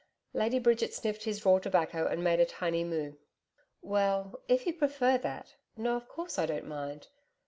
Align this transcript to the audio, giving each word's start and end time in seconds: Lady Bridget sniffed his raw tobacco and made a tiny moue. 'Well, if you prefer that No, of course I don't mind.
Lady 0.33 0.57
Bridget 0.57 0.95
sniffed 0.95 1.25
his 1.25 1.45
raw 1.45 1.59
tobacco 1.59 2.07
and 2.07 2.23
made 2.23 2.39
a 2.39 2.45
tiny 2.47 2.83
moue. 2.83 3.19
'Well, 3.83 4.41
if 4.47 4.65
you 4.65 4.73
prefer 4.73 5.19
that 5.19 5.57
No, 5.77 5.95
of 5.95 6.07
course 6.07 6.39
I 6.39 6.47
don't 6.47 6.65
mind. 6.65 7.09